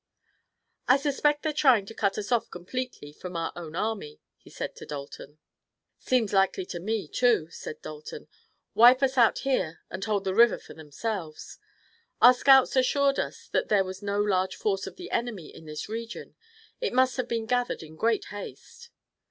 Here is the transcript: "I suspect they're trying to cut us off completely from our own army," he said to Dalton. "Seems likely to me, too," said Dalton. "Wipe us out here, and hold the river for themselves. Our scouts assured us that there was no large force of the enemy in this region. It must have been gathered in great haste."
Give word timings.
"I 0.87 0.97
suspect 0.97 1.43
they're 1.43 1.53
trying 1.53 1.85
to 1.85 1.93
cut 1.93 2.17
us 2.17 2.31
off 2.31 2.49
completely 2.49 3.13
from 3.13 3.35
our 3.37 3.51
own 3.55 3.75
army," 3.75 4.19
he 4.35 4.49
said 4.49 4.75
to 4.77 4.85
Dalton. 4.87 5.37
"Seems 5.99 6.33
likely 6.33 6.65
to 6.65 6.79
me, 6.79 7.07
too," 7.07 7.51
said 7.51 7.83
Dalton. 7.83 8.27
"Wipe 8.73 9.03
us 9.03 9.15
out 9.15 9.37
here, 9.45 9.81
and 9.91 10.03
hold 10.03 10.23
the 10.23 10.33
river 10.33 10.57
for 10.57 10.73
themselves. 10.73 11.59
Our 12.19 12.33
scouts 12.33 12.75
assured 12.75 13.19
us 13.19 13.47
that 13.49 13.69
there 13.69 13.83
was 13.83 14.01
no 14.01 14.19
large 14.19 14.55
force 14.55 14.87
of 14.87 14.95
the 14.95 15.11
enemy 15.11 15.53
in 15.55 15.65
this 15.65 15.87
region. 15.87 16.33
It 16.79 16.93
must 16.93 17.15
have 17.17 17.27
been 17.27 17.45
gathered 17.45 17.83
in 17.83 17.95
great 17.95 18.25
haste." 18.31 18.89